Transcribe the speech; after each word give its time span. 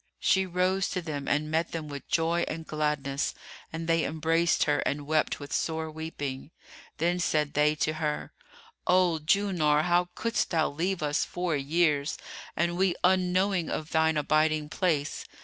She 0.19 0.47
rose 0.47 0.89
to 0.89 1.01
them 1.03 1.27
and 1.27 1.51
met 1.51 1.73
them 1.73 1.87
with 1.87 2.07
joy 2.09 2.43
and 2.47 2.65
gladness, 2.65 3.35
and 3.71 3.85
they 3.87 4.03
embraced 4.03 4.63
her 4.63 4.79
and 4.79 5.05
wept 5.05 5.39
with 5.39 5.53
sore 5.53 5.91
weeping. 5.91 6.49
Then 6.97 7.19
said 7.19 7.53
they 7.53 7.75
to 7.75 7.93
her, 8.01 8.33
"O 8.87 9.19
Julnar, 9.23 9.83
how 9.83 10.09
couldst 10.15 10.49
thou 10.49 10.71
leave 10.71 11.03
us 11.03 11.23
four 11.23 11.55
years, 11.55 12.17
and 12.55 12.77
we 12.77 12.95
unknowing 13.03 13.69
of 13.69 13.91
thine 13.91 14.17
abiding 14.17 14.69
place? 14.69 15.25